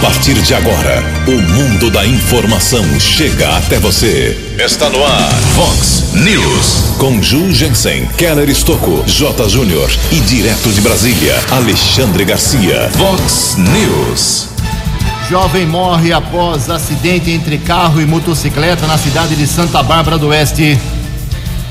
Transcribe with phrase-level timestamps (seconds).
[0.00, 4.54] partir de agora, o mundo da informação chega até você.
[4.58, 6.96] Está no ar, Fox News.
[6.98, 9.48] Com Ju Jensen, Keller Estocco, J.
[9.48, 12.90] Júnior e direto de Brasília, Alexandre Garcia.
[12.96, 14.48] Fox News.
[15.28, 20.78] Jovem morre após acidente entre carro e motocicleta na cidade de Santa Bárbara do Oeste.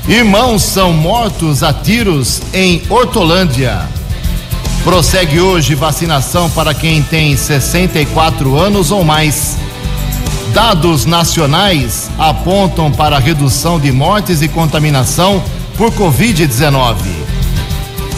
[0.08, 3.88] Irmãos são mortos a tiros em Hortolândia.
[4.84, 9.56] Prossegue hoje vacinação para quem tem 64 anos ou mais.
[10.52, 15.42] Dados nacionais apontam para redução de mortes e contaminação
[15.78, 16.96] por Covid-19.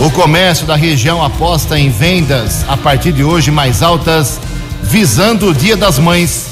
[0.00, 4.40] O comércio da região aposta em vendas a partir de hoje mais altas,
[4.82, 6.46] visando o Dia das Mães.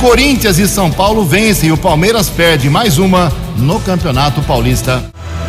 [0.00, 5.00] Corinthians e São Paulo vencem e o Palmeiras perde mais uma no Campeonato Paulista.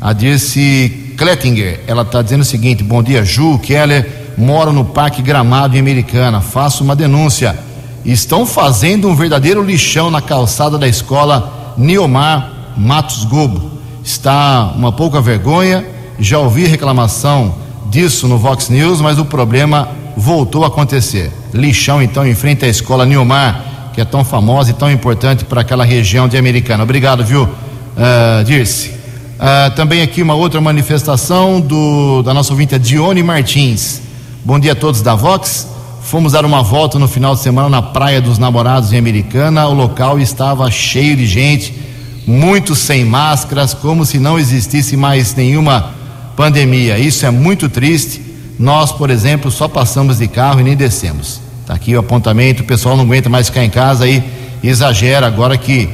[0.00, 1.80] a Dirce Klettinger.
[1.86, 4.20] Ela está dizendo o seguinte: Bom dia, Ju, Keller.
[4.40, 6.40] Moro no Parque Gramado em Americana.
[6.40, 7.58] Faço uma denúncia.
[8.04, 13.70] Estão fazendo um verdadeiro lixão na calçada da escola Niomar Matos Gobo.
[14.02, 15.86] Está uma pouca vergonha.
[16.18, 17.54] Já ouvi reclamação
[17.90, 21.30] disso no Vox News, mas o problema voltou a acontecer.
[21.52, 25.60] Lixão, então, em frente à escola Niomar, que é tão famosa e tão importante para
[25.60, 26.82] aquela região de Americana.
[26.82, 28.88] Obrigado, viu, uh, Dirce.
[28.88, 34.08] Uh, também aqui uma outra manifestação do, da nossa ouvinte, Dione Martins.
[34.42, 35.68] Bom dia a todos da Vox.
[36.00, 39.68] Fomos dar uma volta no final de semana na Praia dos Namorados em Americana.
[39.68, 41.74] O local estava cheio de gente,
[42.26, 45.92] muitos sem máscaras, como se não existisse mais nenhuma
[46.36, 46.98] pandemia.
[46.98, 48.22] Isso é muito triste.
[48.58, 51.38] Nós, por exemplo, só passamos de carro e nem descemos.
[51.60, 52.62] Está aqui o apontamento.
[52.62, 54.24] O pessoal não aguenta mais ficar em casa e
[54.64, 55.86] exagera agora que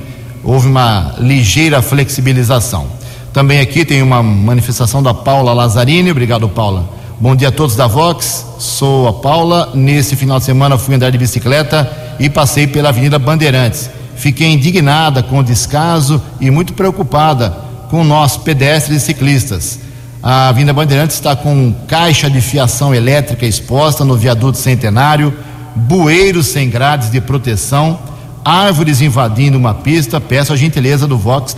[0.44, 2.86] houve uma ligeira flexibilização.
[3.32, 6.12] Também aqui tem uma manifestação da Paula Lazzarini.
[6.12, 6.95] Obrigado, Paula.
[7.18, 8.44] Bom dia a todos da Vox.
[8.58, 9.70] Sou a Paula.
[9.72, 11.90] Nesse final de semana fui andar de bicicleta
[12.20, 13.88] e passei pela Avenida Bandeirantes.
[14.16, 17.56] Fiquei indignada com o descaso e muito preocupada
[17.90, 19.78] com nós pedestres e ciclistas.
[20.22, 25.32] A Avenida Bandeirantes está com caixa de fiação elétrica exposta no viaduto centenário,
[25.74, 27.98] bueiros sem grades de proteção,
[28.44, 30.20] árvores invadindo uma pista.
[30.20, 31.56] Peço a gentileza do Vox,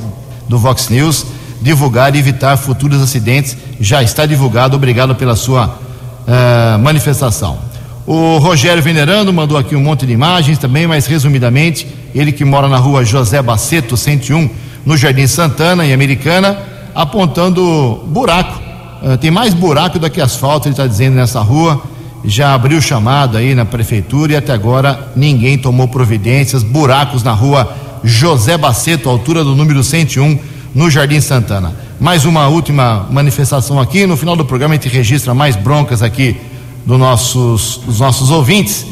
[0.49, 1.27] do Vox News
[1.61, 3.57] divulgar e evitar futuros acidentes.
[3.81, 4.77] Já está divulgado.
[4.77, 7.59] Obrigado pela sua uh, manifestação.
[8.07, 12.69] O Rogério Venerando mandou aqui um monte de imagens também, mas resumidamente, ele que mora
[12.69, 14.49] na rua José Baceto, 101,
[14.87, 16.59] no Jardim Santana, em Americana,
[16.95, 18.61] apontando buraco.
[19.03, 21.83] Uh, tem mais buraco do que asfalto, ele está dizendo nessa rua.
[22.25, 26.63] Já abriu chamado aí na prefeitura e até agora ninguém tomou providências.
[26.63, 27.73] Buracos na rua
[28.03, 30.39] José Baceto, altura do número 101
[30.75, 31.75] no Jardim Santana.
[31.99, 34.07] Mais uma última manifestação aqui.
[34.07, 36.37] No final do programa a gente registra mais broncas aqui
[36.85, 38.87] do nossos, dos nossos ouvintes.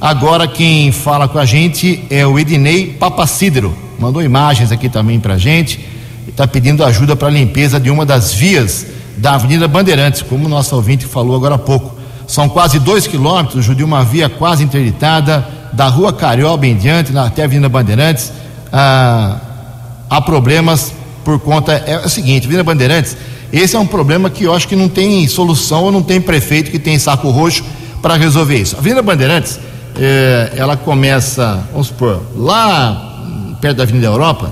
[0.00, 3.74] Agora quem fala com a gente é o Ednei Papacídero.
[3.98, 5.84] Mandou imagens aqui também para a gente.
[6.26, 8.86] Está pedindo ajuda para a limpeza de uma das vias
[9.16, 11.98] da Avenida Bandeirantes, como o nosso ouvinte falou agora há pouco.
[12.26, 17.42] São quase dois quilômetros de uma via quase interditada, da rua Carioba em diante, até
[17.42, 18.32] a Avenida Bandeirantes.
[18.72, 19.38] Ah,
[20.08, 20.92] há problemas
[21.24, 21.72] por conta.
[21.72, 23.16] É o seguinte, Avenida Bandeirantes,
[23.52, 26.70] esse é um problema que eu acho que não tem solução ou não tem prefeito
[26.70, 27.64] que tem saco roxo
[28.00, 28.76] para resolver isso.
[28.76, 29.58] A Avenida Bandeirantes,
[29.96, 34.50] eh, ela começa, vamos supor, lá perto da Avenida Europa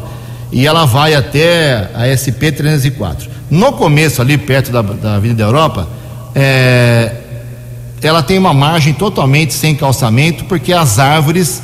[0.51, 3.31] e ela vai até a SP 304.
[3.51, 5.89] No começo, ali perto da, da Avenida Europa,
[6.35, 7.13] eh,
[8.03, 11.63] ela tem uma margem totalmente sem calçamento, porque as árvores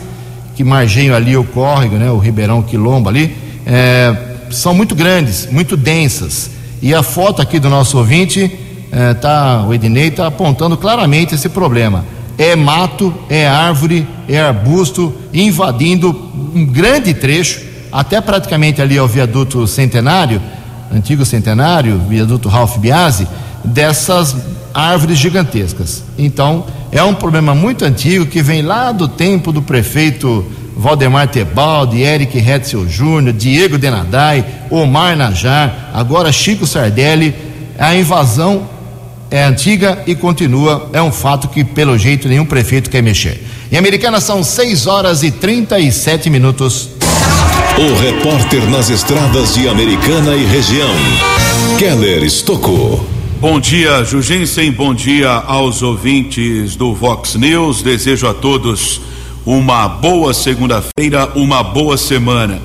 [0.54, 3.36] que margeiam ali o córrego, né, o Ribeirão Quilombo ali,
[3.66, 6.50] eh, são muito grandes, muito densas.
[6.82, 8.50] E a foto aqui do nosso ouvinte,
[8.92, 12.04] é, tá, o Ednei está apontando claramente esse problema.
[12.36, 16.10] É mato, é árvore, é arbusto invadindo
[16.54, 17.60] um grande trecho,
[17.90, 20.42] até praticamente ali ao viaduto centenário,
[20.92, 23.26] antigo centenário, viaduto Ralph Biasi,
[23.64, 24.36] dessas
[24.74, 26.02] árvores gigantescas.
[26.18, 30.44] Então, é um problema muito antigo que vem lá do tempo do prefeito
[30.76, 37.34] Valdemar Tebaldi, Eric Hetzel Júnior, Diego Denadai, Omar Najar, agora Chico Sardelli.
[37.78, 38.68] A invasão
[39.30, 43.42] é antiga e continua, é um fato que, pelo jeito, nenhum prefeito quer mexer.
[43.70, 46.90] Em Americana são 6 horas e 37 minutos.
[47.76, 50.94] O repórter nas estradas de Americana e região,
[51.78, 53.04] Keller Estocou.
[53.40, 57.82] Bom dia, Jugensen, bom dia aos ouvintes do Vox News.
[57.82, 59.00] Desejo a todos
[59.46, 62.60] uma boa segunda-feira, uma boa semana.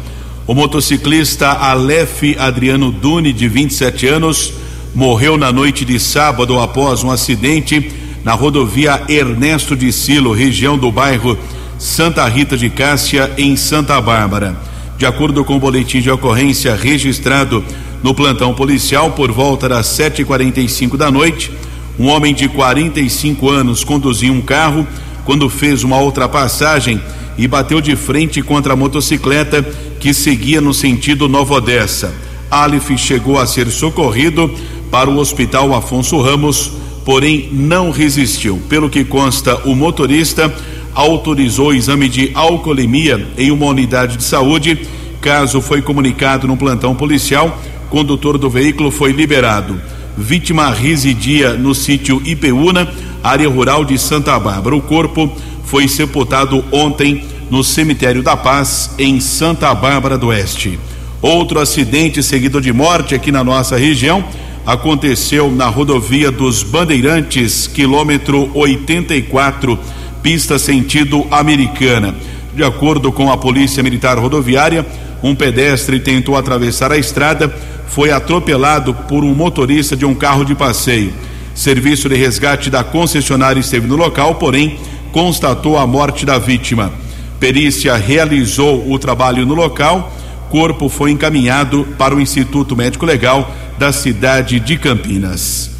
[0.48, 4.54] O motociclista Aleph Adriano Duni, de 27 anos,
[4.96, 7.92] morreu na noite de sábado após um acidente
[8.24, 11.38] na rodovia Ernesto de Silo, região do bairro
[11.78, 14.58] Santa Rita de Cássia, em Santa Bárbara.
[14.98, 17.64] De acordo com o boletim de ocorrência registrado
[18.02, 21.52] no plantão policial, por volta das 7h45 da noite,
[22.00, 24.88] um homem de 45 anos conduzia um carro
[25.30, 27.00] quando fez uma ultrapassagem
[27.38, 29.62] e bateu de frente contra a motocicleta
[30.00, 32.12] que seguia no sentido Nova Odessa.
[32.50, 34.52] Alif chegou a ser socorrido
[34.90, 36.72] para o Hospital Afonso Ramos,
[37.06, 38.60] porém não resistiu.
[38.68, 40.52] Pelo que consta, o motorista
[40.96, 44.80] autorizou o exame de alcoolemia em uma unidade de saúde.
[45.22, 47.56] Caso foi comunicado no plantão policial,
[47.92, 49.80] condutor do veículo foi liberado.
[50.18, 52.92] Vítima residia no sítio Ipeúna
[53.24, 54.75] área rural de Santa Bárbara.
[54.75, 55.31] O corpo
[55.63, 60.80] foi sepultado ontem no cemitério da Paz, em Santa Bárbara do Oeste.
[61.21, 64.24] Outro acidente seguido de morte aqui na nossa região
[64.66, 69.77] aconteceu na rodovia dos Bandeirantes, quilômetro 84,
[70.21, 72.16] pista sentido americana.
[72.54, 74.86] De acordo com a Polícia Militar Rodoviária,
[75.24, 77.54] um pedestre tentou atravessar a estrada,
[77.88, 81.13] foi atropelado por um motorista de um carro de passeio.
[81.60, 84.80] Serviço de resgate da concessionária esteve no local, porém
[85.12, 86.90] constatou a morte da vítima.
[87.38, 90.10] Perícia realizou o trabalho no local.
[90.50, 95.72] Corpo foi encaminhado para o Instituto Médico Legal da cidade de Campinas.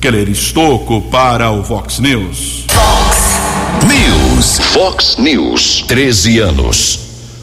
[0.00, 2.66] Keller Estocco para o Vox News.
[2.72, 3.40] Vox
[3.88, 4.60] News.
[4.72, 5.84] Vox News.
[5.88, 7.00] 13 anos.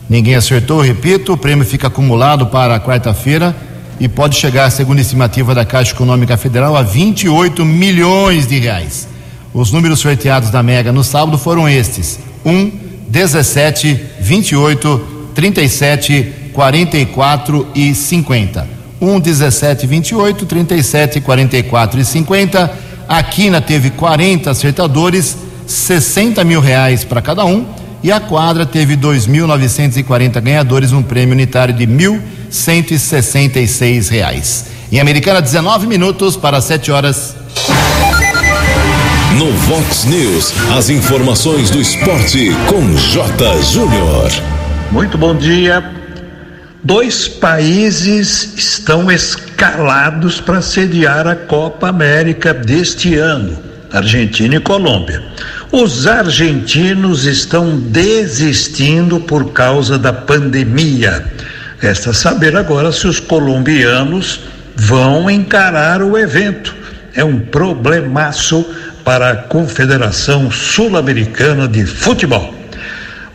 [0.10, 3.54] Ninguém acertou, repito, o prêmio fica acumulado para quarta-feira
[4.00, 9.06] e pode chegar, segundo a estimativa da Caixa Econômica Federal, a 28 milhões de reais.
[9.54, 12.72] Os números sorteados da Mega no sábado foram estes: 1,
[13.10, 18.77] 17, 28, 37, 44 e 50.
[19.00, 22.88] 1, 17, 28, 37, 44 e 50.
[23.08, 27.66] A Quina teve 40 acertadores, 60 mil reais para cada um.
[28.04, 34.66] E a quadra teve 2.940 ganhadores, um prêmio unitário de 1.166 reais.
[34.92, 37.36] Em Americana, 19 minutos para 7 horas.
[39.38, 43.62] No Vox News, as informações do esporte com J.
[43.64, 44.32] Júnior.
[44.92, 45.97] Muito bom dia.
[46.88, 53.60] Dois países estão escalados para sediar a Copa América deste ano,
[53.92, 55.22] Argentina e Colômbia.
[55.70, 61.26] Os argentinos estão desistindo por causa da pandemia.
[61.78, 64.40] Resta saber agora se os colombianos
[64.74, 66.74] vão encarar o evento.
[67.14, 68.66] É um problemaço
[69.04, 72.57] para a Confederação Sul-Americana de Futebol.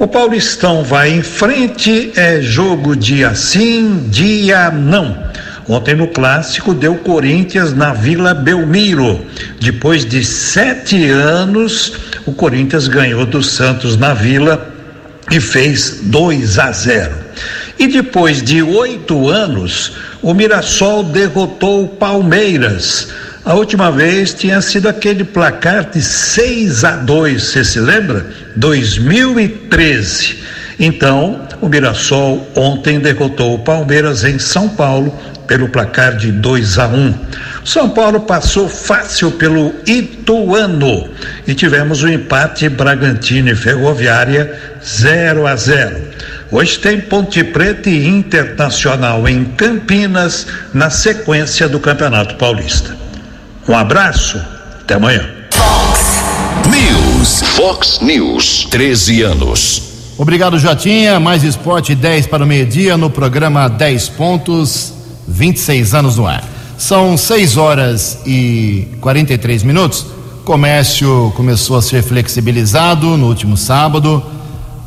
[0.03, 5.17] O Paulistão vai em frente, é jogo dia sim, dia não.
[5.69, 9.25] Ontem no clássico deu Corinthians na Vila Belmiro.
[9.61, 11.93] Depois de sete anos,
[12.27, 14.75] o Corinthians ganhou do Santos na Vila
[15.31, 17.15] e fez 2 a 0.
[17.79, 23.07] E depois de oito anos, o Mirassol derrotou o Palmeiras.
[23.45, 28.25] A última vez tinha sido aquele placar de 6 a 2, você se lembra?
[28.55, 30.39] 2013.
[30.79, 35.13] Então, o Mirassol ontem derrotou o Palmeiras em São Paulo
[35.49, 37.15] pelo placar de 2 a 1.
[37.65, 41.11] São Paulo passou fácil pelo Ituano
[41.45, 46.01] e tivemos o um empate Bragantino e Ferroviária 0 a 0.
[46.49, 53.02] Hoje tem Ponte Preta e Internacional em Campinas na sequência do Campeonato Paulista.
[53.69, 54.41] Um abraço,
[54.81, 55.29] até amanhã.
[55.53, 56.23] Fox
[56.69, 57.43] News.
[57.43, 59.83] Fox News, 13 anos.
[60.19, 61.21] Obrigado, Jotinha.
[61.21, 64.93] Mais esporte 10 para o meio-dia no programa 10 pontos,
[65.29, 66.43] 26 anos no ar.
[66.77, 70.07] São 6 horas e 43 minutos.
[70.41, 74.21] O comércio começou a ser flexibilizado no último sábado.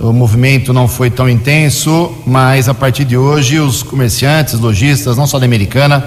[0.01, 5.25] O movimento não foi tão intenso, mas a partir de hoje os comerciantes, lojistas, não
[5.25, 6.05] só da Americana,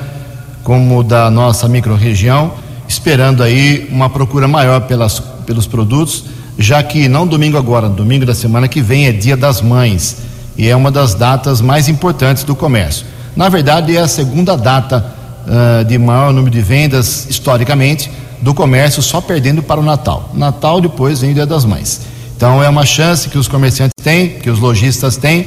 [0.68, 2.52] como da nossa microrregião,
[2.86, 6.26] esperando aí uma procura maior pelas, pelos produtos,
[6.58, 10.18] já que não domingo agora, domingo da semana que vem é Dia das Mães
[10.58, 13.06] e é uma das datas mais importantes do comércio.
[13.34, 15.10] Na verdade, é a segunda data
[15.46, 18.10] uh, de maior número de vendas historicamente
[18.42, 20.28] do comércio, só perdendo para o Natal.
[20.34, 22.02] Natal depois vem o Dia das Mães.
[22.36, 25.46] Então é uma chance que os comerciantes têm, que os lojistas têm,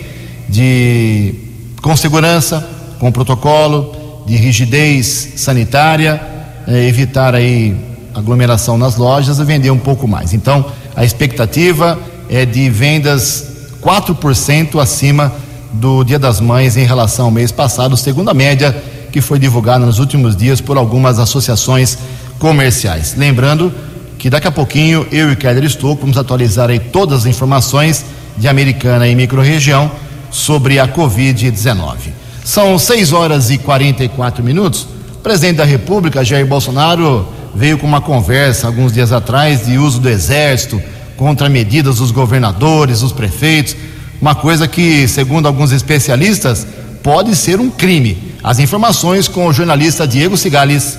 [0.50, 1.36] de
[1.80, 6.22] com segurança, com protocolo, de rigidez sanitária,
[6.68, 7.76] eh, evitar aí
[8.14, 10.34] aglomeração nas lojas e vender um pouco mais.
[10.34, 11.98] Então, a expectativa
[12.30, 13.48] é de vendas
[13.82, 15.34] 4% acima
[15.74, 18.76] do Dia das Mães em relação ao mês passado, segundo a média
[19.12, 21.98] que foi divulgada nos últimos dias por algumas associações
[22.40, 23.16] comerciais.
[23.18, 23.74] Lembrando
[24.18, 28.06] que daqui a pouquinho eu e Keller Estouco vamos atualizar aí todas as informações
[28.38, 29.92] de Americana e microrregião
[30.30, 32.21] sobre a Covid-19.
[32.44, 34.88] São 6 horas e 44 minutos.
[35.16, 40.00] O presidente da República, Jair Bolsonaro, veio com uma conversa alguns dias atrás de uso
[40.00, 40.82] do exército
[41.16, 43.76] contra medidas dos governadores, dos prefeitos,
[44.20, 46.66] uma coisa que, segundo alguns especialistas,
[47.04, 48.34] pode ser um crime.
[48.44, 50.98] As informações com o jornalista Diego Cigales.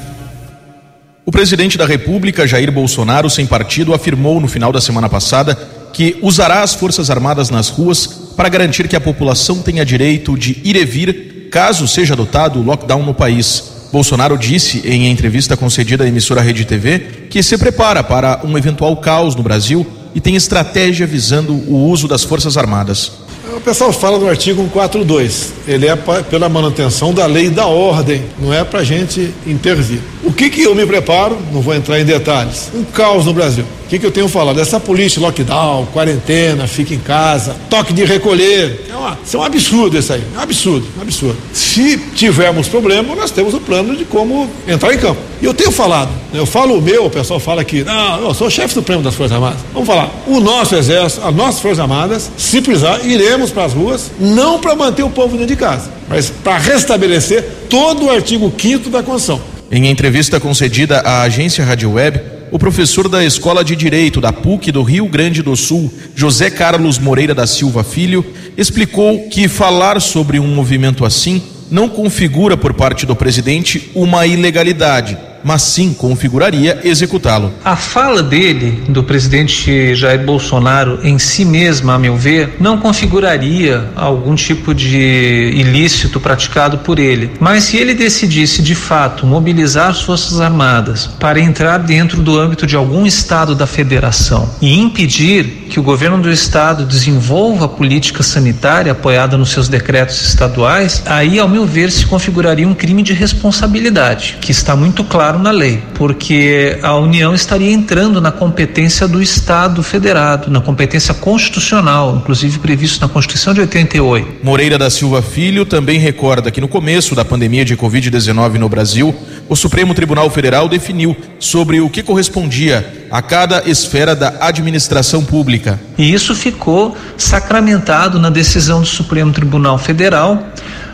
[1.26, 5.56] O presidente da República, Jair Bolsonaro, sem partido, afirmou no final da semana passada
[5.92, 8.06] que usará as Forças Armadas nas ruas
[8.36, 12.62] para garantir que a população tenha direito de ir e vir caso seja adotado o
[12.62, 13.62] lockdown no país.
[13.92, 18.96] Bolsonaro disse em entrevista concedida à emissora Rede TV que se prepara para um eventual
[18.96, 23.12] caos no Brasil e tem estratégia visando o uso das Forças Armadas.
[23.54, 25.52] O pessoal fala do artigo 142.
[25.68, 25.94] Ele é
[26.30, 30.00] pela manutenção da lei e da ordem, não é para gente intervir.
[30.24, 31.36] O que, que eu me preparo?
[31.52, 32.70] Não vou entrar em detalhes.
[32.74, 33.66] Um caos no Brasil.
[33.92, 34.58] Que, que eu tenho falado?
[34.58, 38.86] Essa polícia, lockdown, quarentena, fica em casa, toque de recolher.
[38.90, 40.22] É uma, é um absurdo isso aí.
[40.34, 41.36] É um absurdo, um absurdo.
[41.52, 45.20] Se tivermos problema, nós temos o um plano de como entrar em campo.
[45.42, 46.40] E eu tenho falado, né?
[46.40, 49.34] eu falo o meu, o pessoal fala que, não, eu sou chefe supremo das Forças
[49.34, 49.58] Armadas.
[49.74, 54.10] Vamos falar, o nosso exército, as nossas Forças Armadas, se precisar, iremos para as ruas,
[54.18, 58.88] não para manter o povo dentro de casa, mas para restabelecer todo o artigo 5
[58.88, 62.20] da Constituição em entrevista concedida à agência Rádio Web,
[62.52, 66.98] o professor da Escola de Direito da PUC do Rio Grande do Sul, José Carlos
[66.98, 68.22] Moreira da Silva Filho,
[68.58, 75.16] explicou que falar sobre um movimento assim não configura por parte do presidente uma ilegalidade
[75.44, 77.52] mas sim configuraria executá-lo.
[77.64, 83.90] A fala dele, do presidente Jair Bolsonaro, em si mesma, a meu ver, não configuraria
[83.96, 87.30] algum tipo de ilícito praticado por ele.
[87.40, 92.66] Mas se ele decidisse de fato mobilizar as Forças Armadas para entrar dentro do âmbito
[92.66, 98.22] de algum estado da federação e impedir que o governo do estado desenvolva a política
[98.22, 103.14] sanitária apoiada nos seus decretos estaduais, aí, ao meu ver, se configuraria um crime de
[103.14, 109.22] responsabilidade, que está muito claro na lei, porque a União estaria entrando na competência do
[109.22, 114.44] Estado federado, na competência constitucional, inclusive previsto na Constituição de 88.
[114.44, 119.14] Moreira da Silva Filho também recorda que no começo da pandemia de Covid-19 no Brasil,
[119.48, 125.61] o Supremo Tribunal Federal definiu sobre o que correspondia a cada esfera da administração pública.
[125.96, 130.46] E isso ficou sacramentado na decisão do Supremo Tribunal Federal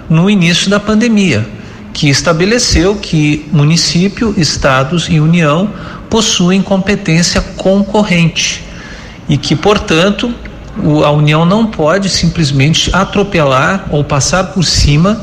[0.09, 1.59] no início da pandemia
[1.99, 5.69] que estabeleceu que município, estados e União
[6.09, 8.65] possuem competência concorrente
[9.29, 10.33] e que, portanto,
[11.05, 15.21] a União não pode simplesmente atropelar ou passar por cima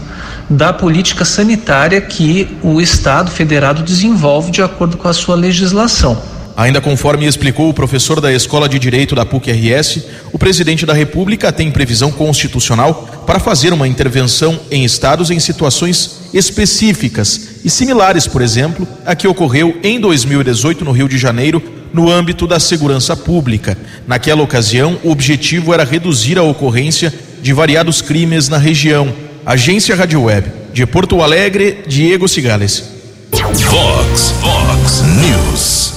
[0.50, 6.22] da política sanitária que o Estado federado desenvolve de acordo com a sua legislação.
[6.58, 11.52] Ainda conforme explicou o professor da Escola de Direito da PUC-RS, o presidente da República
[11.52, 18.42] tem previsão constitucional para fazer uma intervenção em estados em situações específicas e similares, por
[18.42, 21.62] exemplo, a que ocorreu em 2018 no Rio de Janeiro,
[21.94, 23.78] no âmbito da segurança pública.
[24.08, 29.14] Naquela ocasião, o objetivo era reduzir a ocorrência de variados crimes na região.
[29.46, 32.84] Agência Rádio Web, de Porto Alegre, Diego Cigales.
[33.32, 35.95] Vox, Vox News.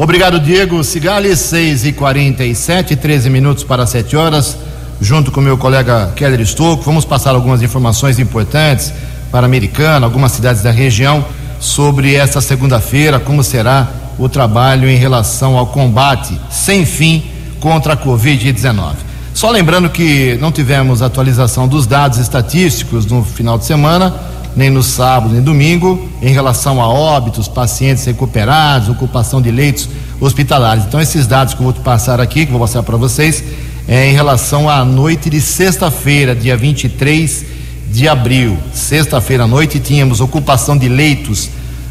[0.00, 4.56] Obrigado, Diego Cigales, 6 e 47 13 minutos para 7 horas.
[5.00, 8.92] Junto com meu colega Keller Stocco, vamos passar algumas informações importantes
[9.32, 11.24] para a Americana, algumas cidades da região,
[11.58, 17.24] sobre esta segunda-feira, como será o trabalho em relação ao combate sem fim
[17.58, 18.94] contra a Covid-19.
[19.34, 24.14] Só lembrando que não tivemos atualização dos dados estatísticos no final de semana
[24.58, 29.88] nem no sábado, nem domingo, em relação a óbitos, pacientes recuperados, ocupação de leitos
[30.20, 30.84] hospitalares.
[30.84, 33.44] Então, esses dados que eu vou te passar aqui, que vou mostrar para vocês,
[33.86, 37.46] é em relação à noite de sexta-feira, dia 23
[37.92, 38.58] de abril.
[38.74, 41.48] Sexta-feira à noite tínhamos ocupação de leitos,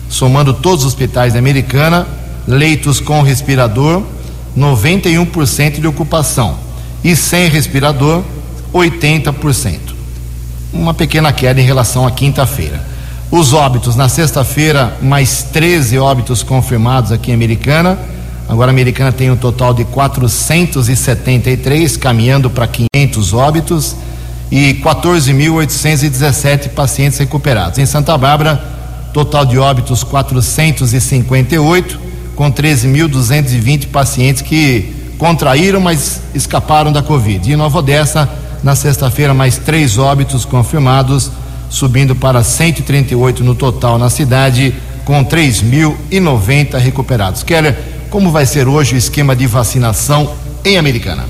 [0.10, 2.06] somando todos os hospitais da Americana,
[2.46, 4.04] leitos com respirador,
[4.58, 6.58] 91% de ocupação.
[7.02, 8.24] E sem respirador,
[8.74, 9.97] 80%
[10.78, 12.80] uma pequena queda em relação à quinta-feira.
[13.30, 18.00] Os óbitos na sexta-feira, mais 13 óbitos confirmados aqui em Americana.
[18.48, 23.98] Agora a Americana tem um total de 473, caminhando para 500 óbitos
[24.50, 27.78] e 14.817 pacientes recuperados.
[27.80, 28.64] Em Santa Bárbara,
[29.14, 32.00] total de óbitos 458,
[32.36, 37.50] com 13.220 pacientes que contraíram, mas escaparam da Covid.
[37.50, 38.30] E em Nova Odessa,
[38.64, 41.32] na sexta-feira, mais três óbitos confirmados,
[41.70, 44.74] subindo para 138 no total na cidade,
[45.06, 47.44] com 3.090 recuperados.
[47.44, 47.78] Keller,
[48.10, 50.34] como vai ser hoje o esquema de vacinação
[50.64, 51.26] em Americana?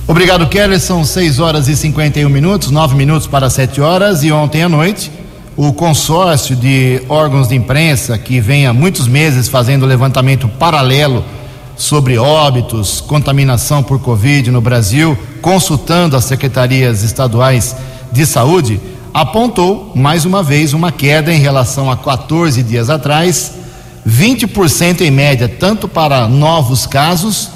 [0.07, 0.79] Obrigado, Keller.
[0.79, 4.23] São 6 horas e 51 minutos, 9 minutos para 7 horas.
[4.23, 5.11] E ontem à noite,
[5.57, 11.25] o consórcio de órgãos de imprensa, que vem há muitos meses fazendo levantamento paralelo
[11.75, 17.75] sobre óbitos, contaminação por Covid no Brasil, consultando as secretarias estaduais
[18.11, 18.79] de saúde,
[19.11, 23.53] apontou mais uma vez uma queda em relação a 14 dias atrás,
[24.07, 27.49] 20% em média, tanto para novos casos,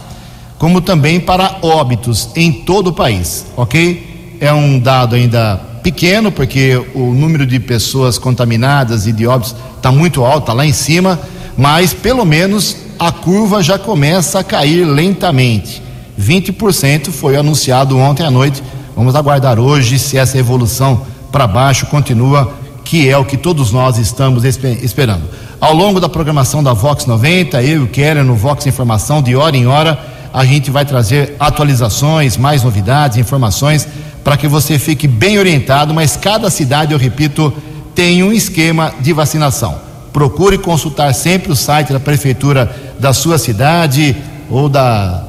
[0.57, 4.37] como também para óbitos em todo o país, ok?
[4.41, 9.91] É um dado ainda pequeno, porque o número de pessoas contaminadas e de óbitos está
[9.91, 11.19] muito alto, está lá em cima,
[11.57, 15.81] mas pelo menos a curva já começa a cair lentamente.
[16.19, 18.61] 20% foi anunciado ontem à noite.
[18.95, 23.97] Vamos aguardar hoje se essa evolução para baixo continua, que é o que todos nós
[23.97, 25.23] estamos esperando.
[25.59, 29.35] Ao longo da programação da Vox 90, eu e o Keller no Vox Informação, de
[29.35, 29.99] hora em hora,
[30.33, 33.87] a gente vai trazer atualizações, mais novidades, informações,
[34.23, 35.93] para que você fique bem orientado.
[35.93, 37.53] Mas cada cidade, eu repito,
[37.95, 39.75] tem um esquema de vacinação.
[40.13, 44.15] Procure consultar sempre o site da prefeitura da sua cidade
[44.49, 45.23] ou da,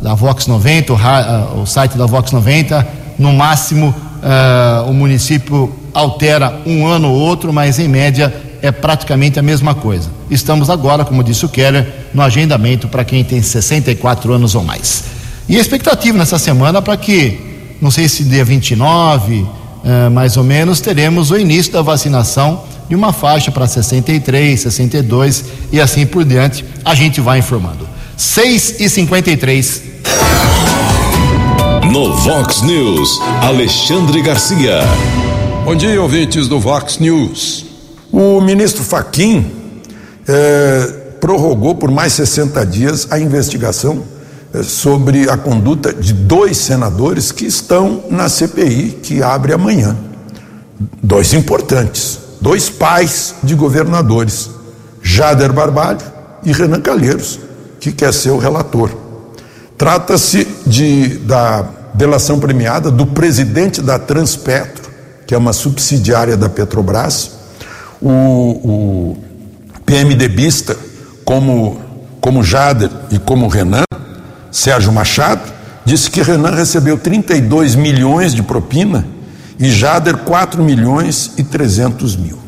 [0.00, 2.86] da Vox 90, o, o site da Vox 90.
[3.18, 8.32] No máximo, uh, o município altera um ano ou outro, mas em média
[8.62, 10.10] é praticamente a mesma coisa.
[10.30, 15.04] Estamos agora, como disse o Keller, no agendamento para quem tem 64 anos ou mais.
[15.48, 20.44] E a expectativa nessa semana para que, não sei se dia 29, uh, mais ou
[20.44, 26.24] menos, teremos o início da vacinação de uma faixa para 63, 62 e assim por
[26.24, 26.64] diante.
[26.84, 27.88] A gente vai informando.
[28.16, 29.82] 6 e 53
[31.92, 34.80] No Vox News, Alexandre Garcia.
[35.64, 37.66] Bom dia, ouvintes do Vox News.
[38.10, 39.46] O ministro Faquim
[40.26, 44.17] eh, prorrogou por mais 60 dias a investigação eh,
[44.62, 49.96] sobre a conduta de dois senadores que estão na CPI que abre amanhã.
[51.02, 54.50] Dois importantes dois pais de governadores,
[55.02, 56.00] Jader Barbalho
[56.44, 57.38] e Renan Calheiros,
[57.80, 58.90] que quer ser o relator.
[59.76, 61.62] Trata-se de da
[61.94, 64.88] delação premiada do presidente da Transpetro,
[65.26, 67.32] que é uma subsidiária da Petrobras,
[68.00, 69.16] o, o
[69.84, 70.76] PMDBista,
[71.24, 71.80] como,
[72.20, 73.87] como Jader e como Renan,
[74.58, 75.52] Sérgio Machado,
[75.84, 79.06] disse que Renan recebeu 32 milhões de propina
[79.56, 82.38] e Jader 4 milhões e 300 mil.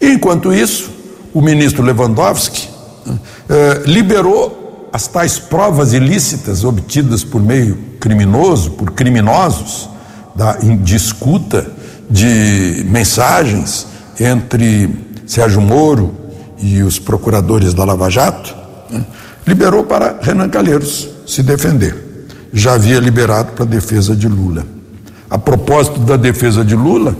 [0.00, 0.90] Enquanto isso,
[1.34, 2.68] o ministro Lewandowski
[3.48, 9.88] eh, liberou as tais provas ilícitas obtidas por meio criminoso, por criminosos,
[10.34, 11.66] da discuta
[12.08, 13.86] de mensagens
[14.18, 14.88] entre
[15.26, 16.14] Sérgio Moro
[16.58, 18.54] e os procuradores da Lava Jato,
[18.88, 19.04] né,
[19.46, 22.26] liberou para Renan Calheiros se defender.
[22.52, 24.64] Já havia liberado para a defesa de Lula.
[25.28, 27.16] A propósito da defesa de Lula,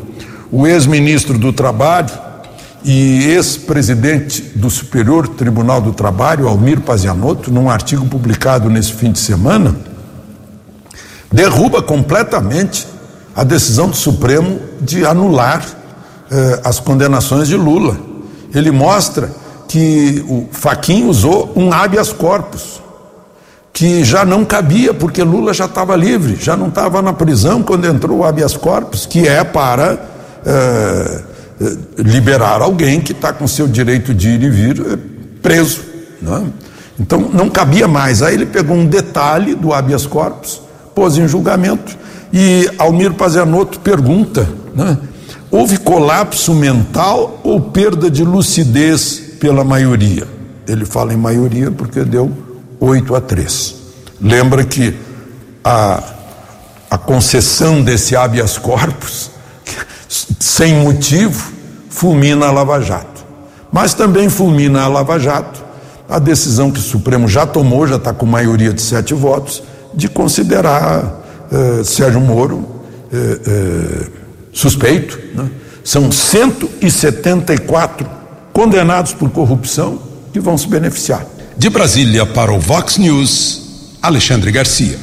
[0.50, 2.10] o ex-ministro do Trabalho
[2.84, 9.18] e ex-presidente do Superior Tribunal do Trabalho, Almir Pazianotto, num artigo publicado nesse fim de
[9.18, 9.76] semana,
[11.30, 12.86] derruba completamente
[13.36, 15.64] a decisão do Supremo de anular
[16.30, 17.96] eh, as condenações de Lula.
[18.52, 19.30] Ele mostra
[19.70, 22.82] que o Faquin usou um habeas corpus
[23.72, 27.84] que já não cabia, porque Lula já estava livre, já não estava na prisão quando
[27.86, 29.96] entrou o habeas corpus, que é para
[30.44, 31.20] é,
[31.98, 34.98] liberar alguém que está com seu direito de ir e vir é,
[35.40, 35.82] preso.
[36.20, 36.46] Né?
[36.98, 38.22] Então não cabia mais.
[38.22, 40.60] Aí ele pegou um detalhe do habeas corpus,
[40.96, 41.96] pôs em julgamento,
[42.32, 44.98] e Almir Pazianotto pergunta: né?
[45.48, 50.28] houve colapso mental ou perda de lucidez pela maioria?
[50.68, 52.30] Ele fala em maioria porque deu
[52.78, 53.74] 8 a 3.
[54.20, 54.94] Lembra que
[55.64, 56.02] a,
[56.90, 59.30] a concessão desse habeas corpus,
[60.38, 61.50] sem motivo,
[61.88, 63.24] fulmina a Lava Jato.
[63.72, 65.64] Mas também fulmina a Lava Jato
[66.08, 69.62] a decisão que o Supremo já tomou, já está com maioria de sete votos,
[69.94, 71.22] de considerar
[71.52, 72.68] eh, Sérgio Moro
[73.12, 74.06] eh, eh,
[74.52, 75.20] suspeito.
[75.34, 75.48] Né?
[75.84, 78.19] São 174
[78.52, 79.98] condenados por corrupção
[80.32, 81.24] que vão se beneficiar.
[81.56, 84.98] De Brasília para o Vox News, Alexandre Garcia.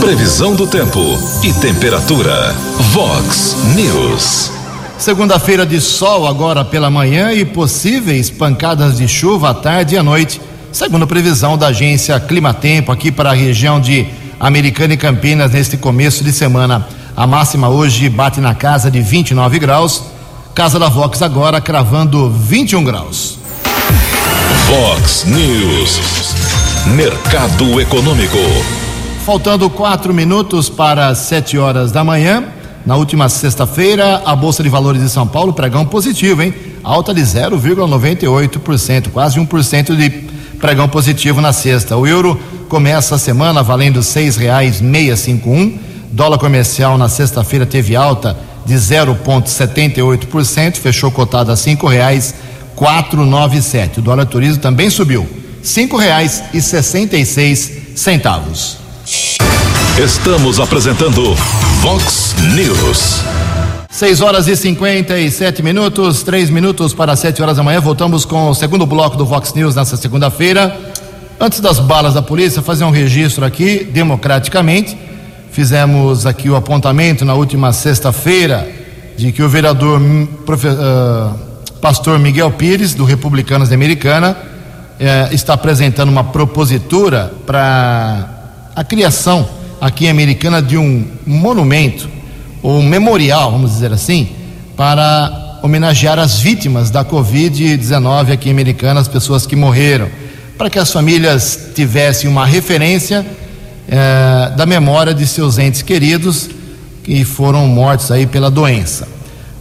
[0.00, 1.00] Previsão do tempo
[1.42, 2.52] e temperatura.
[2.92, 4.50] Vox News.
[4.98, 10.02] Segunda-feira de sol agora pela manhã e possíveis pancadas de chuva à tarde e à
[10.02, 10.40] noite,
[10.72, 14.06] segundo previsão da agência Climatempo aqui para a região de
[14.40, 16.86] Americana e Campinas neste começo de semana.
[17.16, 20.02] A máxima hoje bate na casa de 29 graus.
[20.58, 23.38] Casa da Vox agora cravando 21 graus.
[24.66, 26.00] Fox News.
[26.96, 28.36] Mercado Econômico.
[29.24, 32.42] Faltando quatro minutos para sete horas da manhã.
[32.84, 36.52] Na última sexta-feira, a Bolsa de Valores de São Paulo pregão positivo, hein?
[36.82, 40.10] Alta de 0,98%, quase 1% de
[40.58, 41.96] pregão positivo na sexta.
[41.96, 42.36] O euro
[42.68, 45.78] começa a semana valendo seis reais meia cinco um.
[46.10, 52.34] Dólar comercial na sexta-feira teve alta de 0,78%, fechou cotado a cinco reais
[52.74, 53.98] 497.
[53.98, 55.28] O dólar turismo também subiu,
[55.62, 58.78] cinco reais e sessenta e seis centavos.
[59.98, 61.34] Estamos apresentando
[61.80, 63.20] Vox News.
[63.90, 67.80] 6 horas e 57 minutos, três minutos para 7 horas da manhã.
[67.80, 70.78] Voltamos com o segundo bloco do Vox News nessa segunda-feira.
[71.40, 74.96] Antes das balas da polícia, fazer um registro aqui, democraticamente.
[75.58, 78.70] Fizemos aqui o apontamento na última sexta-feira
[79.16, 80.00] de que o vereador
[80.46, 81.34] profe, uh,
[81.80, 89.48] pastor Miguel Pires, do Republicanos da Americana, uh, está apresentando uma propositura para a criação
[89.80, 92.08] aqui em Americana de um monumento,
[92.62, 94.28] ou um memorial, vamos dizer assim,
[94.76, 100.08] para homenagear as vítimas da Covid-19 aqui em Americana, as pessoas que morreram,
[100.56, 103.26] para que as famílias tivessem uma referência
[103.88, 106.50] eh, da memória de seus entes queridos
[107.02, 109.08] que foram mortos aí pela doença.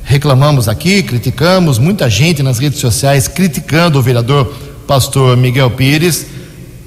[0.04, 4.54] Reclamamos aqui, criticamos, muita gente nas redes sociais criticando o vereador
[4.86, 6.26] pastor Miguel Pires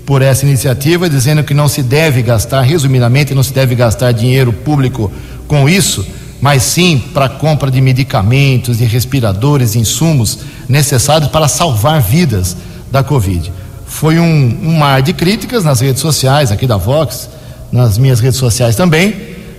[0.04, 4.52] por essa iniciativa, dizendo que não se deve gastar, resumidamente, não se deve gastar dinheiro
[4.52, 5.10] público
[5.46, 6.06] com isso,
[6.40, 12.56] mas sim para a compra de medicamentos, de respiradores, insumos necessários para salvar vidas
[12.90, 13.52] da Covid.
[13.90, 17.28] Foi um, um mar de críticas nas redes sociais, aqui da Vox,
[17.72, 19.14] nas minhas redes sociais também,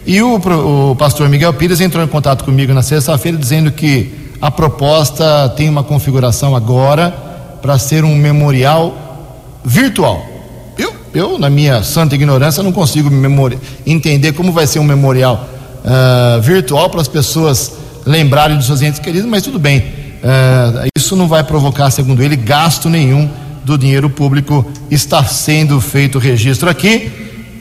[0.08, 4.50] e o, o pastor Miguel Pires entrou em contato comigo na sexta-feira dizendo que a
[4.50, 7.12] proposta tem uma configuração agora
[7.62, 10.26] para ser um memorial virtual.
[10.78, 13.10] Eu, eu, na minha santa ignorância, não consigo
[13.86, 15.46] entender como vai ser um memorial
[15.84, 17.74] uh, virtual para as pessoas
[18.06, 19.80] lembrarem dos seus entes queridos, mas tudo bem.
[19.80, 23.30] Uh, isso não vai provocar, segundo ele, gasto nenhum
[23.72, 24.66] do dinheiro público.
[24.90, 27.12] Está sendo feito o registro aqui.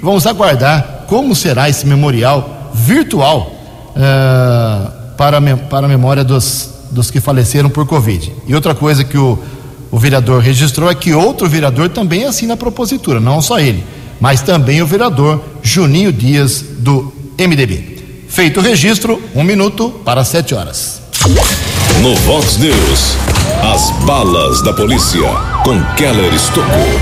[0.02, 3.52] Vamos aguardar como será esse memorial virtual
[3.90, 8.32] uh, para, para a memória dos, dos que faleceram por Covid.
[8.46, 9.38] E outra coisa que o
[9.90, 13.84] o vereador registrou é que outro vereador também assina a propositura, não só ele,
[14.20, 17.98] mas também o vereador Juninho Dias, do MDB.
[18.28, 21.02] Feito o registro, um minuto para sete horas.
[22.00, 23.16] No Vox News,
[23.62, 25.28] as balas da polícia
[25.64, 27.00] com Keller Estocou.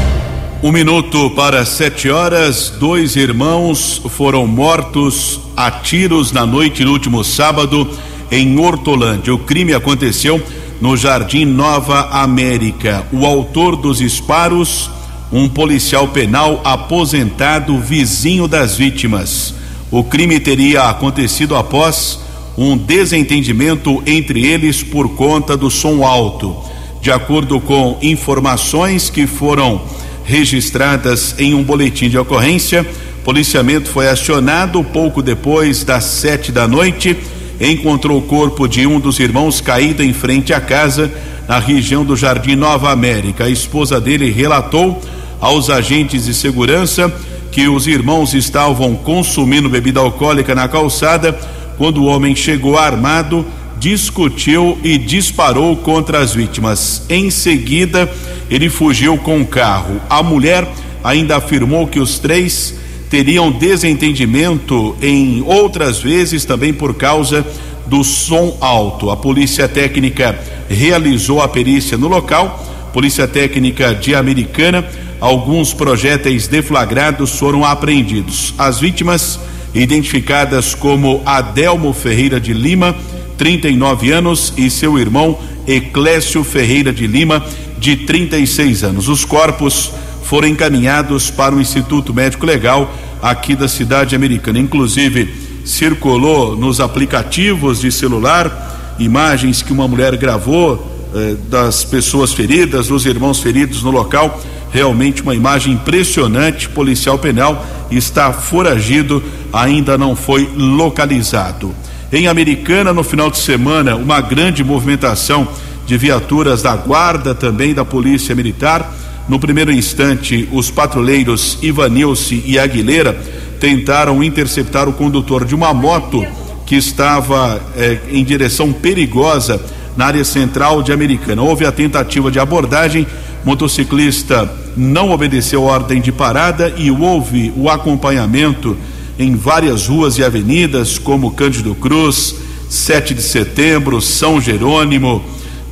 [0.61, 7.23] Um minuto para sete horas, dois irmãos foram mortos a tiros na noite do último
[7.23, 7.88] sábado
[8.29, 9.33] em Hortolândia.
[9.33, 10.42] O crime aconteceu
[10.81, 13.07] no Jardim Nova América.
[13.12, 14.90] O autor dos disparos,
[15.31, 19.55] um policial penal aposentado, vizinho das vítimas.
[19.92, 22.18] O crime teria acontecido após
[22.59, 26.57] um desentendimento entre eles por conta do som alto.
[27.01, 29.81] De acordo com informações que foram
[30.25, 32.85] registradas em um boletim de ocorrência,
[33.25, 37.16] policiamento foi acionado pouco depois das sete da noite
[37.61, 41.11] encontrou o corpo de um dos irmãos caído em frente à casa
[41.47, 43.44] na região do Jardim Nova América.
[43.44, 45.01] A esposa dele relatou
[45.40, 47.12] aos agentes de segurança
[47.51, 51.38] que os irmãos estavam consumindo bebida alcoólica na calçada
[51.79, 53.47] quando o homem chegou armado,
[53.79, 57.05] discutiu e disparou contra as vítimas.
[57.09, 58.12] Em seguida,
[58.51, 60.01] ele fugiu com o carro.
[60.11, 60.69] A mulher
[61.03, 62.75] ainda afirmou que os três
[63.09, 67.47] teriam desentendimento em outras vezes também por causa
[67.87, 69.11] do som alto.
[69.11, 70.38] A polícia técnica
[70.69, 72.67] realizou a perícia no local.
[72.93, 74.85] Polícia técnica de Americana,
[75.21, 78.53] alguns projéteis deflagrados foram apreendidos.
[78.59, 79.38] As vítimas
[79.74, 82.94] identificadas como Adelmo Ferreira de Lima,
[83.37, 87.44] 39 anos, e seu irmão Eclésio Ferreira de Lima,
[87.78, 89.09] de 36 anos.
[89.09, 89.92] Os corpos
[90.24, 94.59] foram encaminhados para o Instituto Médico Legal aqui da cidade americana.
[94.59, 95.28] Inclusive,
[95.64, 103.07] circulou nos aplicativos de celular imagens que uma mulher gravou eh, das pessoas feridas, dos
[103.07, 104.40] irmãos feridos no local.
[104.72, 106.68] Realmente uma imagem impressionante.
[106.68, 111.74] Policial penal está foragido, ainda não foi localizado.
[112.12, 115.46] Em Americana, no final de semana, uma grande movimentação
[115.87, 118.92] de viaturas da Guarda, também da Polícia Militar
[119.28, 123.12] no primeiro instante, os patrulheiros Ivanilce e Aguilera
[123.61, 126.24] tentaram interceptar o condutor de uma moto
[126.64, 129.61] que estava eh, em direção perigosa
[129.98, 131.42] na área central de Americana.
[131.42, 133.07] Houve a tentativa de abordagem,
[133.44, 138.77] motociclista não obedeceu ordem de parada e houve o acompanhamento
[139.18, 142.35] em várias ruas e avenidas, como Cândido Cruz,
[142.68, 145.24] 7 de setembro, São Jerônimo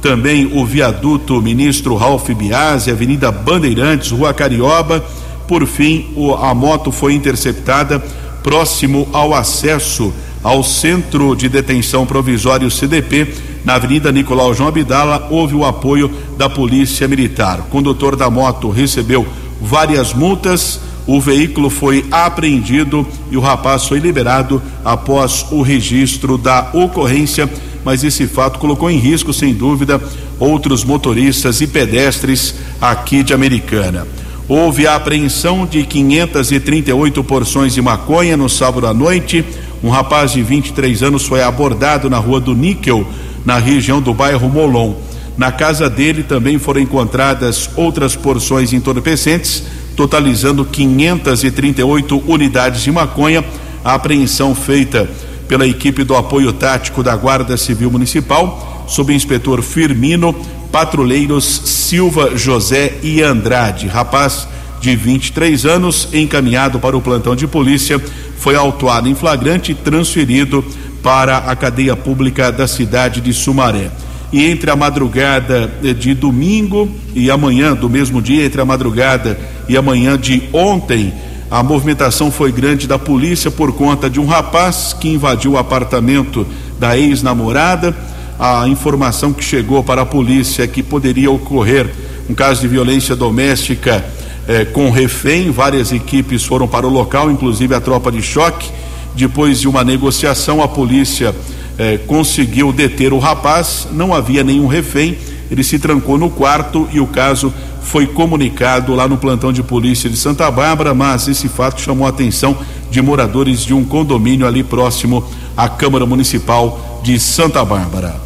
[0.06, 5.04] também o viaduto Ministro Ralph Biasi, Avenida Bandeirantes, Rua Carioba.
[5.48, 6.06] Por fim,
[6.40, 7.98] a moto foi interceptada
[8.42, 10.12] próximo ao acesso
[10.46, 16.48] ao Centro de Detenção Provisório CDP, na Avenida Nicolau João Abdala, houve o apoio da
[16.48, 17.58] Polícia Militar.
[17.58, 19.26] O condutor da moto recebeu
[19.60, 26.70] várias multas, o veículo foi apreendido e o rapaz foi liberado após o registro da
[26.72, 27.50] ocorrência
[27.84, 30.00] mas esse fato colocou em risco, sem dúvida,
[30.40, 34.08] outros motoristas e pedestres aqui de Americana.
[34.48, 39.44] Houve a apreensão de 538 porções de maconha no sábado à noite.
[39.82, 43.06] Um rapaz de 23 anos foi abordado na rua do Níquel,
[43.44, 44.94] na região do bairro Molon.
[45.36, 49.62] Na casa dele também foram encontradas outras porções entorpecentes,
[49.94, 53.44] totalizando 538 unidades de maconha.
[53.84, 55.08] A apreensão feita
[55.46, 60.34] pela equipe do apoio tático da Guarda Civil Municipal, sob inspetor Firmino,
[60.72, 63.86] patrulheiros Silva, José e Andrade.
[63.86, 64.48] Rapaz
[64.80, 68.00] de 23 anos, encaminhado para o plantão de polícia,
[68.46, 70.64] foi autuado em flagrante e transferido
[71.02, 73.90] para a cadeia pública da cidade de Sumaré.
[74.32, 79.36] E entre a madrugada de domingo e amanhã do mesmo dia, entre a madrugada
[79.68, 81.12] e amanhã de ontem,
[81.50, 86.46] a movimentação foi grande da polícia por conta de um rapaz que invadiu o apartamento
[86.78, 87.96] da ex-namorada.
[88.38, 91.92] A informação que chegou para a polícia é que poderia ocorrer
[92.30, 94.04] um caso de violência doméstica
[94.48, 95.50] eh, com refém.
[95.50, 98.70] Várias equipes foram para o local, inclusive a tropa de choque.
[99.14, 101.34] Depois de uma negociação, a polícia
[101.78, 103.88] eh, conseguiu deter o rapaz.
[103.92, 105.16] Não havia nenhum refém.
[105.50, 110.10] Ele se trancou no quarto e o caso foi comunicado lá no plantão de polícia
[110.10, 112.56] de Santa Bárbara, mas esse fato chamou a atenção
[112.90, 115.24] de moradores de um condomínio ali próximo
[115.56, 118.20] à Câmara Municipal de Santa Bárbara.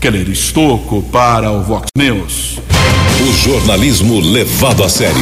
[0.00, 2.73] Keller Estocco para o Vox News.
[3.26, 5.16] O jornalismo levado a sério.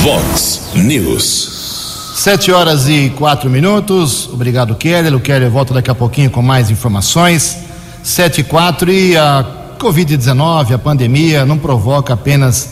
[0.00, 2.12] Vox News.
[2.14, 4.28] Sete horas e quatro minutos.
[4.32, 5.12] Obrigado, Keller.
[5.12, 7.58] O Keller volta daqui a pouquinho com mais informações.
[8.04, 9.44] Sete e quatro e a
[9.76, 12.68] Covid-19, a pandemia, não provoca apenas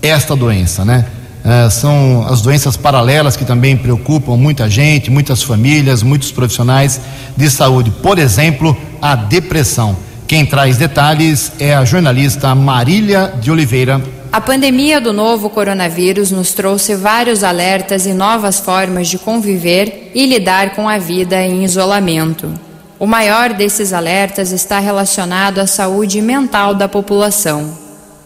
[0.00, 1.04] esta doença, né?
[1.44, 6.98] Uh, são as doenças paralelas que também preocupam muita gente, muitas famílias, muitos profissionais
[7.36, 7.90] de saúde.
[8.02, 9.94] Por exemplo, a depressão.
[10.30, 14.00] Quem traz detalhes é a jornalista Marília de Oliveira.
[14.30, 20.24] A pandemia do novo coronavírus nos trouxe vários alertas e novas formas de conviver e
[20.26, 22.48] lidar com a vida em isolamento.
[22.96, 27.76] O maior desses alertas está relacionado à saúde mental da população.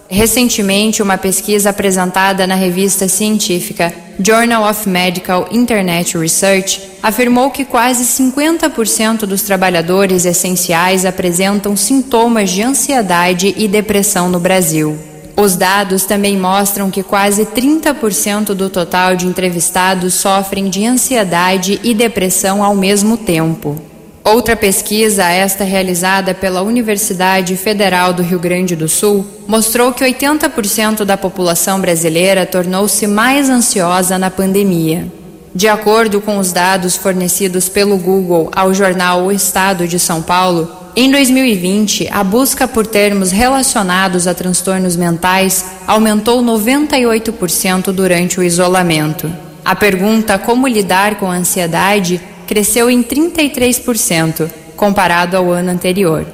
[0.07, 8.05] Recentemente, uma pesquisa apresentada na revista científica Journal of Medical Internet Research afirmou que quase
[8.05, 14.97] 50% dos trabalhadores essenciais apresentam sintomas de ansiedade e depressão no Brasil.
[15.37, 21.93] Os dados também mostram que quase 30% do total de entrevistados sofrem de ansiedade e
[21.93, 23.94] depressão ao mesmo tempo.
[24.25, 31.05] Outra pesquisa, esta realizada pela Universidade Federal do Rio Grande do Sul, mostrou que 80%
[31.05, 35.13] da população brasileira tornou-se mais ansiosa na pandemia.
[35.55, 40.75] De acordo com os dados fornecidos pelo Google ao jornal O Estado de São Paulo,
[40.97, 49.31] em 2020, a busca por termos relacionados a transtornos mentais aumentou 98% durante o isolamento.
[49.63, 56.27] A pergunta como lidar com a ansiedade cresceu em 33%, comparado ao ano anterior.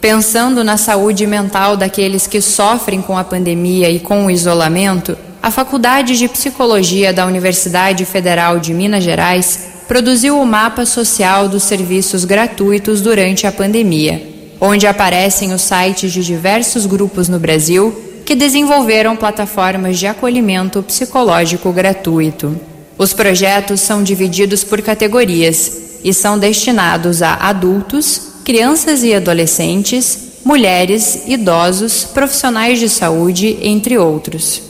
[0.00, 5.50] Pensando na saúde mental daqueles que sofrem com a pandemia e com o isolamento, a
[5.50, 12.24] Faculdade de Psicologia da Universidade Federal de Minas Gerais produziu o mapa social dos serviços
[12.24, 14.22] gratuitos durante a pandemia,
[14.60, 21.70] onde aparecem os sites de diversos grupos no Brasil que desenvolveram plataformas de acolhimento psicológico
[21.72, 22.58] gratuito.
[22.96, 31.22] Os projetos são divididos por categorias e são destinados a adultos, crianças e adolescentes, mulheres,
[31.26, 34.62] idosos, profissionais de saúde, entre outros.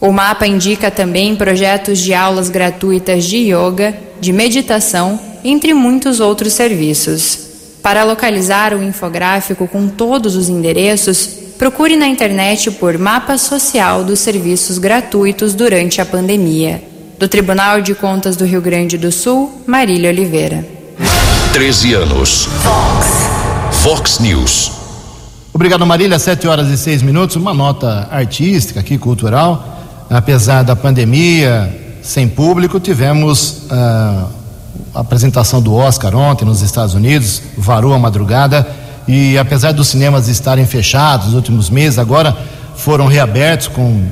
[0.00, 6.52] O mapa indica também projetos de aulas gratuitas de yoga, de meditação, entre muitos outros
[6.52, 7.50] serviços.
[7.82, 14.18] Para localizar o infográfico com todos os endereços, procure na internet por Mapa Social dos
[14.18, 16.89] Serviços Gratuitos durante a pandemia.
[17.20, 20.66] Do Tribunal de Contas do Rio Grande do Sul, Marília Oliveira.
[21.52, 22.48] 13 anos.
[22.62, 23.06] Fox.
[23.82, 24.72] Fox News.
[25.52, 26.18] Obrigado, Marília.
[26.18, 27.36] Sete horas e seis minutos.
[27.36, 29.82] Uma nota artística aqui, cultural.
[30.08, 34.30] Apesar da pandemia, sem público, tivemos uh,
[34.94, 38.66] a apresentação do Oscar ontem nos Estados Unidos, varou a madrugada.
[39.06, 42.34] E apesar dos cinemas estarem fechados nos últimos meses, agora
[42.76, 44.08] foram reabertos com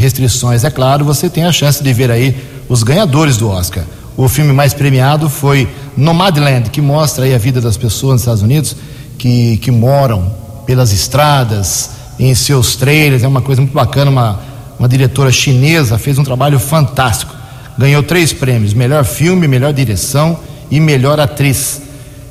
[0.00, 3.84] restrições, é claro, você tem a chance de ver aí os ganhadores do Oscar.
[4.16, 8.42] O filme mais premiado foi Nomadland, que mostra aí a vida das pessoas nos Estados
[8.42, 8.76] Unidos
[9.18, 10.32] que, que moram
[10.64, 14.40] pelas estradas, em seus trailers, é uma coisa muito bacana, uma,
[14.78, 17.34] uma diretora chinesa fez um trabalho fantástico.
[17.76, 20.38] Ganhou três prêmios: melhor filme, melhor direção
[20.70, 21.82] e melhor atriz.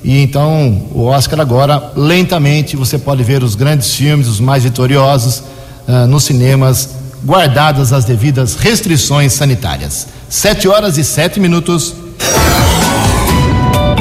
[0.04, 5.44] E então o Oscar agora, lentamente, você pode ver os grandes filmes, os mais vitoriosos,
[5.88, 6.90] uh, nos cinemas
[7.26, 10.08] guardadas as devidas restrições sanitárias.
[10.30, 11.96] Sete horas e sete minutos.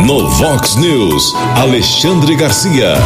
[0.07, 2.97] No Vox News, Alexandre Garcia.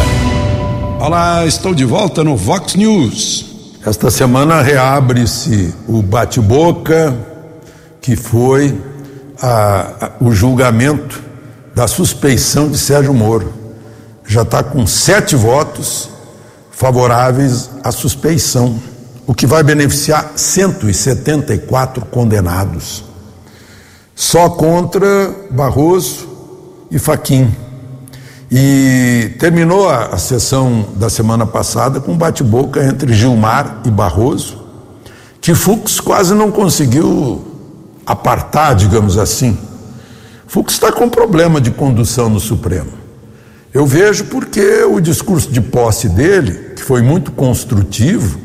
[0.99, 3.47] Olá, estou de volta no Vox News.
[3.87, 7.17] Esta semana reabre-se o bate-boca,
[8.01, 8.77] que foi
[9.41, 11.23] a, a, o julgamento
[11.77, 13.53] da suspeição de Sérgio Moro.
[14.27, 16.11] Já está com sete votos
[16.73, 18.83] favoráveis à suspeição,
[19.29, 23.12] o que vai beneficiar 174 condenados.
[24.23, 26.29] Só contra Barroso
[26.89, 27.53] e Faquim.
[28.49, 34.65] E terminou a, a sessão da semana passada com um bate-boca entre Gilmar e Barroso,
[35.41, 37.45] que Fux quase não conseguiu
[38.07, 39.59] apartar, digamos assim.
[40.47, 42.93] Fux está com problema de condução no Supremo.
[43.75, 48.39] Eu vejo porque o discurso de posse dele, que foi muito construtivo,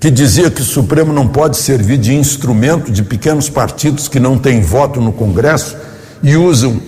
[0.00, 4.38] que dizia que o Supremo não pode servir de instrumento de pequenos partidos que não
[4.38, 5.76] têm voto no Congresso
[6.22, 6.80] e usam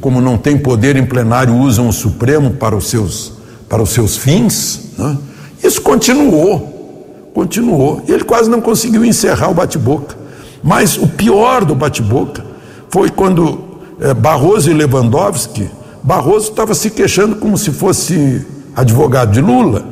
[0.00, 3.32] como não tem poder em plenário, usam o Supremo para os seus,
[3.68, 4.92] para os seus fins.
[4.96, 5.16] Né?
[5.64, 8.02] Isso continuou, continuou.
[8.06, 10.14] E ele quase não conseguiu encerrar o bate-boca.
[10.62, 12.44] Mas o pior do bate-boca
[12.90, 13.64] foi quando
[14.00, 15.68] é, Barroso e Lewandowski,
[16.02, 18.44] Barroso estava se queixando como se fosse
[18.76, 19.84] advogado de Lula,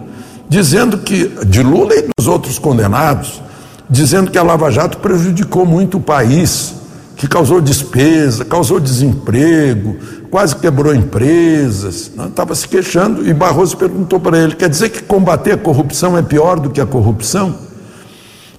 [0.51, 3.41] dizendo que, de Lula e dos outros condenados,
[3.89, 6.75] dizendo que a Lava Jato prejudicou muito o país
[7.15, 9.97] que causou despesa, causou desemprego,
[10.29, 15.53] quase quebrou empresas, estava se queixando e Barroso perguntou para ele: quer dizer que combater
[15.53, 17.55] a corrupção é pior do que a corrupção?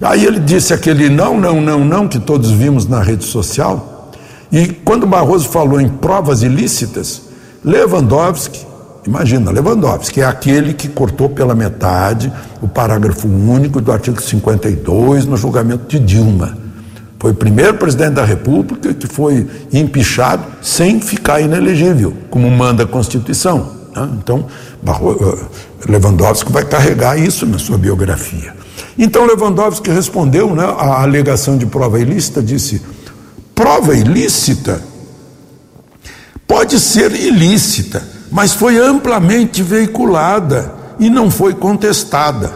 [0.00, 4.10] Aí ele disse aquele não, não, não, não que todos vimos na rede social.
[4.50, 7.22] E quando Barroso falou em provas ilícitas,
[7.62, 8.71] Lewandowski,
[9.06, 15.36] imagina, Lewandowski é aquele que cortou pela metade o parágrafo único do artigo 52 no
[15.36, 16.56] julgamento de Dilma.
[17.18, 22.86] Foi o primeiro presidente da República que foi empichado sem ficar inelegível, como manda a
[22.86, 23.70] Constituição.
[23.94, 24.08] Né?
[24.18, 24.46] Então,
[24.84, 25.44] eh,
[25.88, 28.52] Lewandowski vai carregar isso na sua biografia.
[28.98, 32.82] Então, Lewandowski respondeu né, à alegação de prova ilícita, disse:
[33.54, 34.82] prova ilícita
[36.46, 38.02] pode ser ilícita,
[38.32, 42.50] mas foi amplamente veiculada e não foi contestada.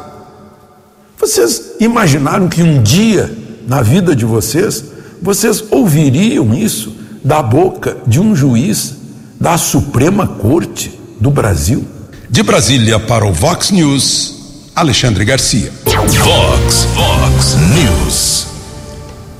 [1.18, 3.30] Vocês imaginaram que um dia
[3.68, 4.82] na vida de vocês,
[5.20, 8.94] vocês ouviriam isso da boca de um juiz
[9.38, 11.86] da Suprema Corte do Brasil?
[12.30, 15.70] De Brasília para o Vox News, Alexandre Garcia.
[15.84, 18.46] Vox, Vox News.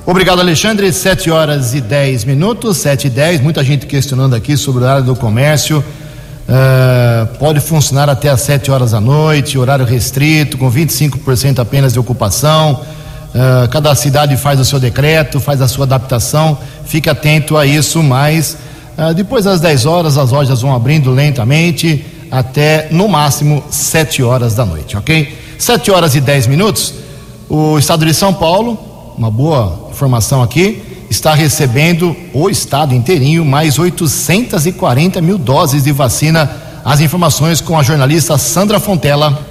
[0.05, 0.93] Obrigado, Alexandre.
[0.93, 3.41] 7 horas e 10 minutos, 7 e 10.
[3.41, 5.83] Muita gente questionando aqui sobre o horário do comércio.
[6.47, 11.99] Uh, pode funcionar até às 7 horas da noite, horário restrito, com 25% apenas de
[11.99, 12.81] ocupação.
[13.35, 18.01] Uh, cada cidade faz o seu decreto, faz a sua adaptação, fique atento a isso,
[18.01, 18.57] mas
[18.97, 24.55] uh, depois das 10 horas as lojas vão abrindo lentamente até no máximo 7 horas
[24.55, 25.37] da noite, ok?
[25.59, 26.93] 7 horas e 10 minutos.
[27.49, 33.79] O estado de São Paulo, uma boa informação aqui, está recebendo o estado inteirinho mais
[33.79, 36.49] 840 mil doses de vacina.
[36.83, 39.46] As informações com a jornalista Sandra Fontela.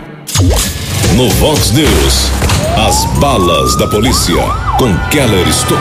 [1.16, 2.30] No Vox News,
[2.76, 4.42] as balas da polícia
[4.78, 5.78] com Keller Estocou.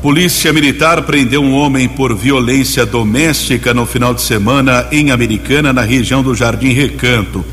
[0.00, 5.82] Polícia Militar prendeu um homem por violência doméstica no final de semana em Americana, na
[5.82, 7.44] região do Jardim Recanto.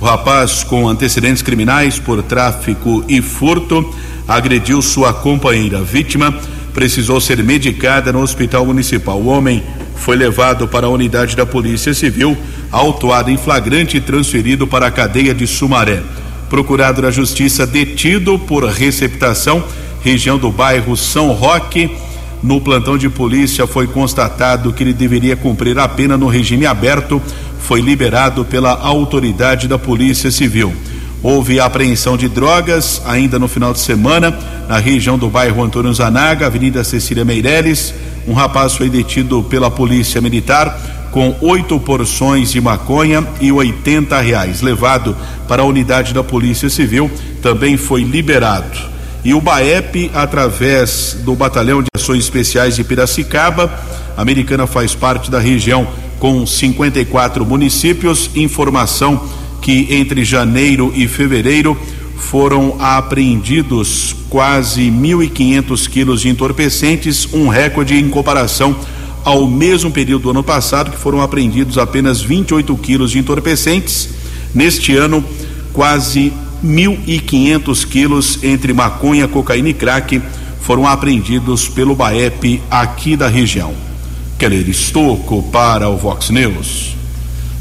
[0.00, 3.94] O rapaz, com antecedentes criminais por tráfico e furto,
[4.26, 5.78] agrediu sua companheira.
[5.78, 6.34] A vítima
[6.72, 9.20] precisou ser medicada no hospital municipal.
[9.20, 9.62] O homem
[9.96, 12.36] foi levado para a unidade da Polícia Civil,
[12.72, 16.02] autuado em flagrante e transferido para a cadeia de Sumaré.
[16.50, 19.62] Procurado da Justiça detido por receptação,
[20.02, 21.96] região do bairro São Roque.
[22.42, 27.22] No plantão de polícia foi constatado que ele deveria cumprir a pena no regime aberto.
[27.60, 30.74] Foi liberado pela autoridade da Polícia Civil.
[31.22, 34.36] Houve apreensão de drogas ainda no final de semana
[34.68, 37.94] na região do bairro Antônio Zanaga, Avenida Cecília Meireles.
[38.26, 44.60] Um rapaz foi detido pela Polícia Militar com oito porções de maconha e 80 reais.
[44.60, 45.16] Levado
[45.48, 47.10] para a unidade da Polícia Civil,
[47.42, 48.78] também foi liberado.
[49.24, 53.70] E o BAEP, através do Batalhão de Ações Especiais de Piracicaba,
[54.16, 55.86] a americana faz parte da região
[56.18, 58.30] com 54 municípios.
[58.34, 59.22] Informação
[59.60, 61.76] que entre janeiro e fevereiro
[62.16, 68.76] foram apreendidos quase 1.500 quilos de entorpecentes, um recorde em comparação
[69.24, 74.08] ao mesmo período do ano passado, que foram apreendidos apenas 28 quilos de entorpecentes.
[74.54, 75.24] Neste ano,
[75.72, 76.32] quase
[76.64, 80.20] 1.500 quilos entre maconha, cocaína e crack
[80.60, 83.74] foram apreendidos pelo BAEP aqui da região.
[84.38, 86.96] Keller Estocco para o Vox News.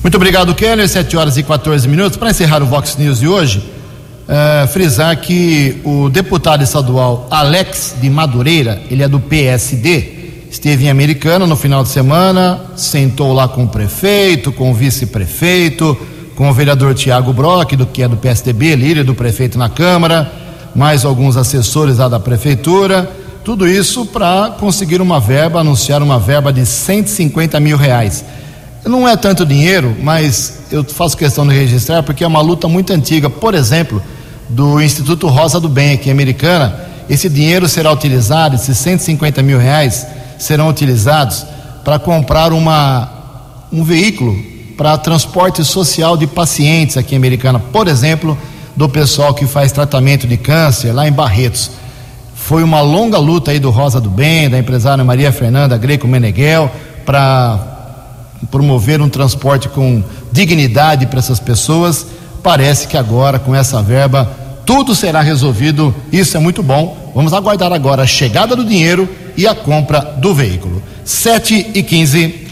[0.02, 0.88] Muito obrigado, Keller.
[0.88, 2.18] 7 horas e 14 minutos.
[2.18, 8.10] Para encerrar o Vox News de hoje, uh, frisar que o deputado estadual Alex de
[8.10, 10.19] Madureira, ele é do PSD,
[10.50, 15.98] esteve em Americana no final de semana, sentou lá com o prefeito, com o vice-prefeito,
[16.36, 20.32] com o vereador Tiago Brock, do que é do PSDB, líder do prefeito na Câmara,
[20.76, 23.12] mais alguns assessores lá da prefeitura,
[23.44, 28.24] tudo isso para conseguir uma verba, anunciar uma verba de 150 mil reais.
[28.86, 32.94] Não é tanto dinheiro, mas eu faço questão de registrar porque é uma luta muito
[32.94, 33.30] antiga.
[33.30, 34.02] Por exemplo,
[34.48, 39.60] do Instituto Rosa do Bem aqui em Americana, esse dinheiro será utilizado, esses 150 mil
[39.60, 40.06] reais,
[40.40, 41.46] serão utilizados
[41.84, 43.10] para comprar uma,
[43.72, 44.36] um veículo
[44.78, 48.38] para transporte social de pacientes aqui em Americana, por exemplo,
[48.76, 51.72] do pessoal que faz tratamento de câncer lá em Barretos.
[52.34, 56.72] Foi uma longa luta aí do Rosa do Bem, da empresária Maria Fernanda Greco Meneghel,
[57.06, 57.60] para
[58.50, 62.06] promover um transporte com dignidade para essas pessoas.
[62.42, 64.32] Parece que agora, com essa verba,
[64.66, 65.94] tudo será resolvido.
[66.12, 67.12] Isso é muito bom.
[67.14, 70.82] Vamos aguardar agora a chegada do dinheiro e a compra do veículo.
[71.04, 72.48] 7 e 15.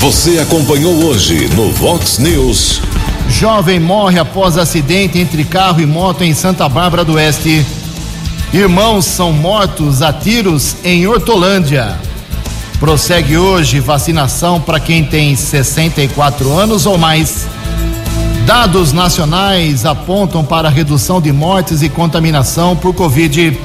[0.00, 2.80] Você acompanhou hoje no Vox News.
[3.28, 7.64] Jovem morre após acidente entre carro e moto em Santa Bárbara do Oeste.
[8.52, 11.96] Irmãos são mortos a tiros em Hortolândia.
[12.78, 17.46] Prossegue hoje vacinação para quem tem 64 anos ou mais.
[18.46, 23.58] Dados nacionais apontam para a redução de mortes e contaminação por Covid.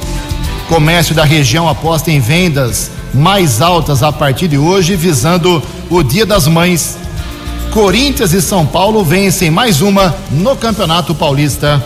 [0.71, 6.25] Comércio da região aposta em vendas mais altas a partir de hoje, visando o Dia
[6.25, 6.97] das Mães.
[7.71, 11.83] Corinthians e São Paulo vencem mais uma no Campeonato Paulista.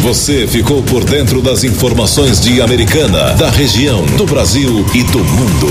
[0.00, 5.68] Você ficou por dentro das informações de Americana, da região, do Brasil e do mundo.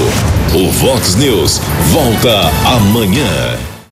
[0.55, 1.59] O Vox News
[1.91, 3.78] volta amanhã.